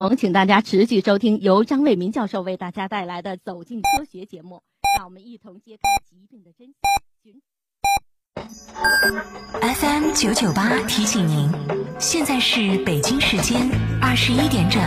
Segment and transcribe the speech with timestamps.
[0.00, 4.62] 我们请大家持续收听由张卫民教授为大家带来的《走进科学》节目，
[4.96, 6.78] 让我们一同揭开疾病的真相。
[9.60, 11.50] FM 九九八提醒您，
[11.98, 13.68] 现在是北京时间
[14.00, 14.80] 二十一点整。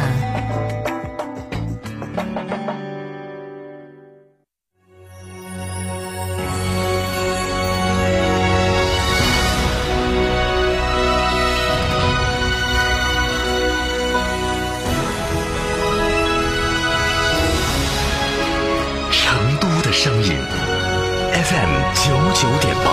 [21.51, 22.87] ，FM 九九点八，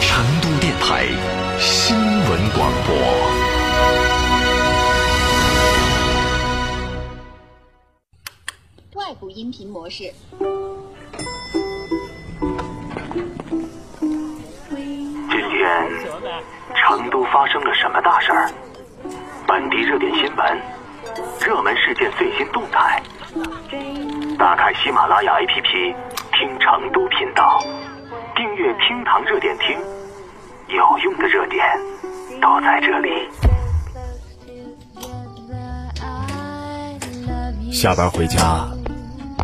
[0.00, 1.06] 成都电台
[1.60, 2.96] 新闻广播。
[8.94, 10.12] 外部音频模式。
[15.30, 15.88] 今天
[16.74, 18.50] 成都发生了什么大事儿？
[19.46, 20.60] 本地热点新闻，
[21.46, 23.00] 热门事件最新动态。
[24.36, 25.94] 打开喜马拉雅 APP，
[26.32, 27.62] 听成都频道，
[28.54, 29.76] 订阅“厅堂热点听”，
[30.70, 31.60] 有用的热点
[32.40, 33.10] 都在这里。
[37.72, 38.68] 下班回家，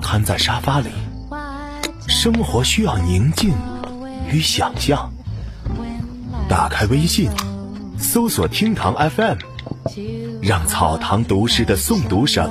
[0.01, 0.91] 瘫在沙发里，
[2.07, 3.53] 生活需要宁静
[4.31, 5.11] 与想象。
[6.49, 7.29] 打开微信，
[7.99, 9.39] 搜索“厅堂 FM”，
[10.41, 12.49] 让草堂读诗的诵读声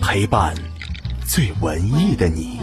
[0.00, 0.54] 陪伴
[1.26, 2.55] 最文艺的你。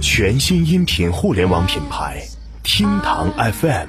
[0.00, 2.22] 全新音频互联网品牌
[2.64, 3.88] “厅堂 FM”，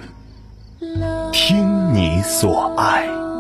[1.32, 3.31] 听你所爱。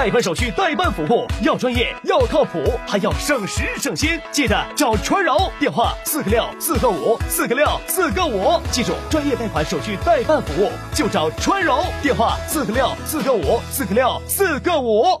[0.00, 4.18] 贷款手续、代办服务要专业、要靠谱，还要省时省心。
[4.30, 8.58] 记得找川柔，电话四个六四个五四个六四个五。
[8.70, 15.20] 记住，专业贷款手续、代办服务就找川柔，电话四个六四个五四个六四个五。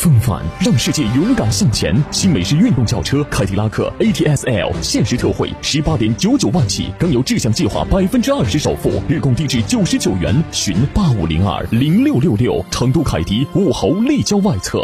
[0.00, 1.94] 风范让世界勇敢向前。
[2.10, 10.42] 新美式运动轿车凯迪拉克 ATS-L 限时特惠十八点九九万起，更有志向计划百分之二十首付，日供低至九十九元。
[10.52, 12.64] 寻八五零二零六六六。
[12.70, 14.82] 成都凯迪武侯立交外侧。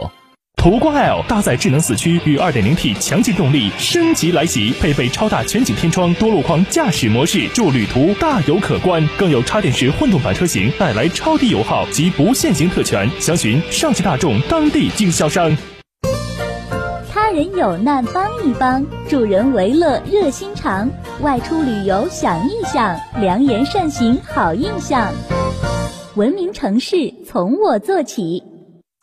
[0.68, 9.08] 途观 L 搭载智能四驱与 2.0T 强劲动力，升级来袭，配备超大全景天窗、多路况驾驶模式，助旅途大有可观。
[9.16, 13.08] 更有插电式混动版车型带来超低油耗及不限行特权。
[13.20, 15.56] 详询上汽大众当地经销商。
[17.12, 20.90] 他人有难帮一帮，助人为乐热心肠。
[21.20, 25.14] 外出旅游想一想，良言善行好印象。
[26.16, 28.42] 文明城市从我做起。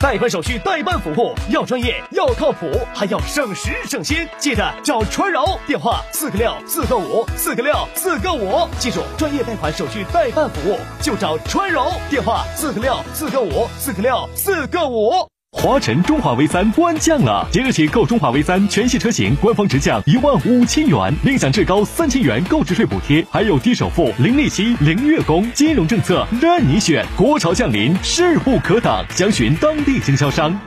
[0.03, 4.27] 贷款手续、代办服务要专业、要靠谱，还要省时省心。
[4.37, 8.67] 记得找川柔，电话四个六四个五四个六四个五。
[8.77, 15.32] 记住，专业贷款手续、代办服务就找川柔，电话四个六四个五四个六四个五。
[15.55, 27.05] 华晨中华 V 三官降了，即日起购中华 V 三全系车型，官方直降一万五千元，另享至高三千元购置税补贴，还有低首付、零利息、零月供，金融政策任你选。
[27.15, 30.59] 国潮降临，势不可挡，详询当地经销商。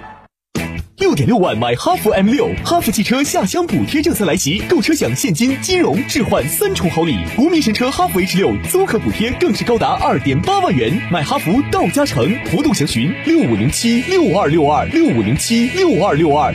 [1.16, 7.16] 点六万买哈弗 M 六，哈弗汽车下乡补贴政策来袭，购车享现金、金融、置换三重好礼。
[7.34, 16.54] 国民神车哈弗 H 六租客补贴更是高达二点八万元，买哈弗到家成，活动详询六五零七六二六二六五零七六二六二。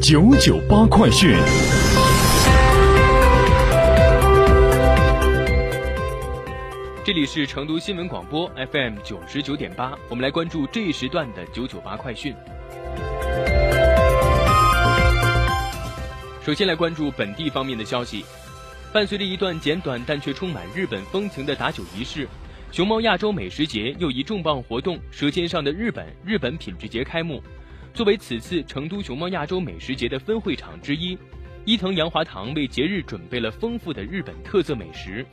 [0.00, 1.36] 九九八快讯。
[7.10, 12.32] 这里是成都新闻广播 FM 九十九点八，我们来关注这一时段的九九八快讯。
[16.40, 18.24] 首先来关注本地方面的消息，
[18.92, 22.28] 伴随着一段简短但却充满日本风情的打酒仪式，
[22.70, 27.42] 熊猫亚洲美食节又一重磅活动——舌尖上的日本日本品质节开幕。
[27.92, 31.18] 作为此次成都熊猫亚洲美食节的分会场之一，
[31.64, 35.26] 伊藤洋华堂为节日准备了丰富的日本特色美食。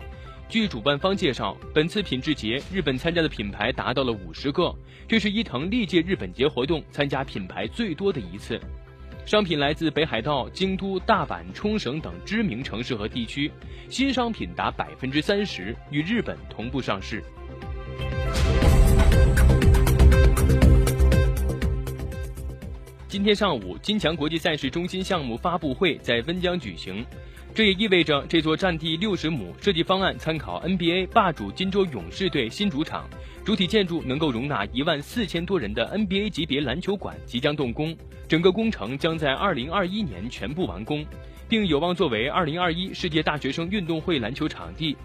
[0.49, 4.73] 据主办方介绍，本次品质节日本参加的品牌达到了五十个，
[5.05, 8.57] 这是伊藤历届日本节活动参加品牌最多的一次。
[9.25, 13.51] 商品来自北海道、京都、大阪、冲绳等知名城市和地区，
[13.89, 17.21] 新商品达百分之三十，与日本同步上市。
[23.09, 27.05] 今天上午，金强国际赛事中心项目发布会在温江举行。
[27.57, 33.09] 这也意味着这座占地六十亩、设计方案参考 NBA 霸主金州勇士队新主场、
[33.43, 41.03] 主体建筑能够容纳一万四千多人的 NBA 级别篮球馆即将动工，整个工程将在二零二一年全部完工，
[41.49, 44.95] 并有望作为二零二一世界大学生运动会篮球场地，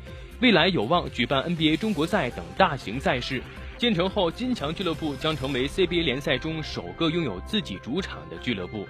[0.42, 3.42] 未来有望举办 NBA 中国赛等大型赛事。
[3.78, 8.86] 建成后，金强俱乐部将成为 CBA 联赛中首个拥有自己主场的俱乐部。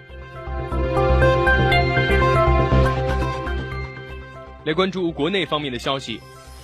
[4.64, 6.20] 来关注国内方面的消息，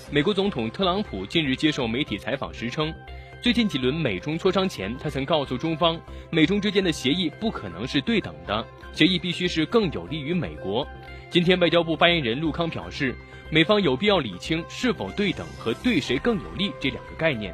[0.09, 2.95] 美国总统特朗普近日接受媒体采访时称，
[3.43, 6.01] 最近几轮美中磋商前，他曾告诉中方，
[6.31, 10.87] 美中之间的协议不可能是对等的，协议必须是更有利于美国。
[11.29, 13.17] 今天，外交部发言人陆康表示，
[13.51, 17.53] 美方有必要理清是否对等和对谁更有利这两个概念，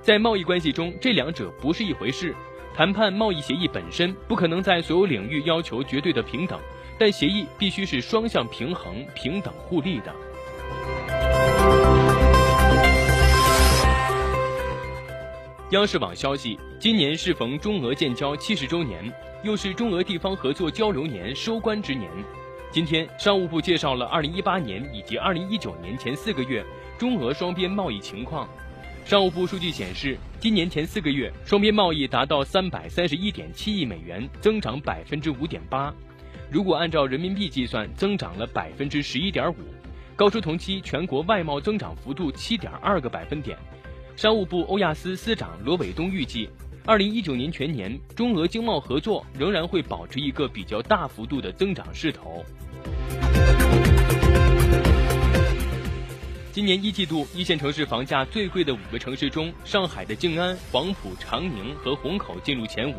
[0.00, 2.32] 在贸易关系中，这两者不是一回事。
[2.76, 6.60] 谈判贸易协议本身不可能在所有领域要求绝对的平等。
[6.98, 10.14] 但协议必须是双向平衡、平等互利的。
[15.70, 19.12] 央视网消息，今年适逢中俄建交七十周年，
[19.42, 22.08] 又是中俄地方合作交流年收官之年。
[22.70, 26.64] 今天，商务部介绍了二零一八年以及二零一九年前四个月
[26.96, 28.48] 中俄双边贸易情况。
[29.04, 35.92] 商务部数据显示，今年前四个月双边贸易达到三百三十一点七亿美元，增长百分之五点八。
[36.54, 39.56] 如果按照人民币计算，增长了百分之十一点五，
[40.14, 43.58] 高出同期全国外贸增长幅度七点二个百分点。
[44.14, 46.48] 商务部欧亚司司长罗伟东预计，
[46.86, 52.44] 二零一九年全年中俄经贸合作仍然会保持一个比较大幅度的增长势头。
[56.52, 62.94] 今年一季度一线城市房价最贵的五个城市中，上海的静安、黄埔、长宁和虹口进入前五。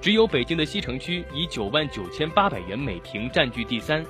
[0.00, 4.02] 只有北京的西城区以九万九千八百元每平占据第三。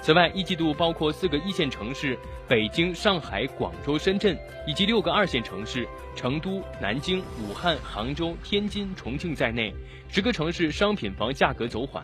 [0.00, 2.18] 此外，一季度包括四个一线城市
[2.48, 5.86] 北京、上海、广州、深圳，以及六个二线城市
[6.16, 9.74] 成都、南京、武汉、杭州、天津、重庆在内，
[10.08, 12.02] 十个城市商品房价格走缓。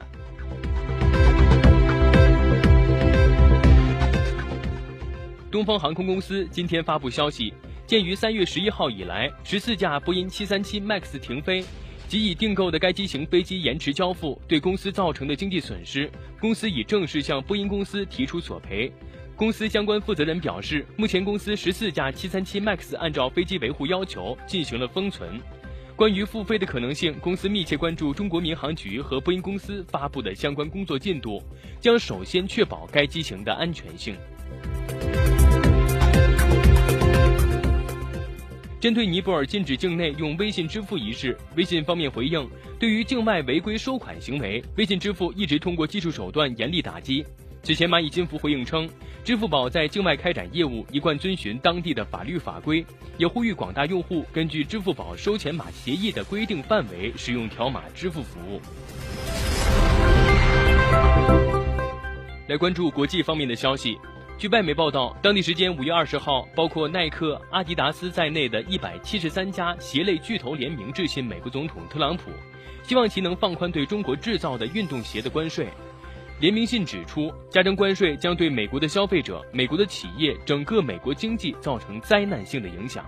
[5.50, 7.52] 东方航空公司今天发布消息，
[7.86, 11.64] 鉴于三月十一号以来十四架波音七三七 MAX 停飞。
[12.10, 16.10] 及已订购的该机型飞机延迟交付对公司造成的经济损失，
[16.40, 18.90] 公司已正式向波音公司提出索赔。
[19.36, 25.40] 公司相关负责人表示，目前公司十四架737 MAX 按照飞机维护要求进行了封存。
[25.94, 31.40] 关于复飞的可能性，公司密切关注中国民航局和波音公司发布的相关工作进度，
[31.78, 34.16] 将首先确保该机型的安全性。
[38.80, 42.48] 针对尼泊尔禁止境内用微信支付一事，微信方面回应：
[42.78, 47.22] 对于境外违规收款行为，微信支付一直通过技术手段严厉打击。
[47.62, 48.88] 此前，蚂蚁金服回应称，
[49.22, 52.82] 支付宝在境外开展业务一贯遵循当地的法律法规，
[53.18, 58.62] 也呼吁广大用户根据支付宝收钱码协议的规定范围使用条码支付服务。
[62.48, 63.94] 来关注国际方面的消息。
[64.40, 72.30] 据外媒报道，当地时间五月二十号，包括耐克、阿迪达斯在内的一百七十三家鞋类巨头联名致信美国总统特朗普，
[72.82, 75.68] 希望其能放宽对中国制造的运动鞋的关税。
[76.40, 83.04] 联名信指出，加征关税将对美国的消费者、美国的企业、整个美国经济造成灾难性的影响。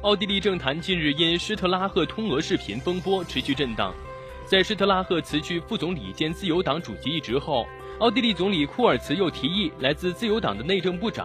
[0.00, 3.94] 奥地利政坛近日因施特拉赫通俄视频风波持续震荡。
[4.46, 7.66] 在施特拉赫辞去副总理兼自由党主席一职后，
[7.98, 11.24] 奥地利总理库尔茨又提议来自自由党的内政部长。